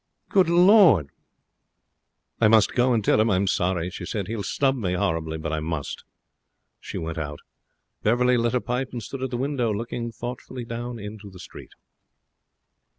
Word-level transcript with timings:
Good 0.29 0.49
Lord!' 0.49 1.09
Annette 2.39 2.39
rose. 2.39 2.39
'I 2.39 2.47
must 2.47 2.73
go 2.73 2.91
and 2.93 3.05
tell 3.05 3.21
him 3.21 3.29
I'm 3.29 3.45
sorry,' 3.45 3.91
she 3.91 4.03
said. 4.03 4.25
'He'll 4.27 4.41
snub 4.41 4.75
me 4.75 4.93
horribly, 4.93 5.37
but 5.37 5.53
I 5.53 5.59
must.' 5.59 6.05
She 6.79 6.97
went 6.97 7.19
out. 7.19 7.41
Beverley 8.01 8.35
lit 8.35 8.55
a 8.55 8.61
pipe 8.61 8.93
and 8.93 9.03
stood 9.03 9.21
at 9.21 9.29
the 9.29 9.37
window 9.37 9.71
looking 9.71 10.11
thoughtfully 10.11 10.65
down 10.65 10.97
into 10.97 11.29
the 11.29 11.37
street. 11.37 11.73